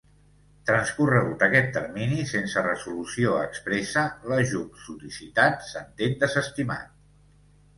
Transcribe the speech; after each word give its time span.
Transcorregut 0.67 1.43
aquest 1.47 1.67
termini 1.75 2.17
sense 2.31 2.63
resolució 2.69 3.35
expressa, 3.41 4.07
l'ajut 4.33 4.83
sol·licitat 4.87 5.63
s'entén 5.69 6.17
desestimat. 6.25 6.99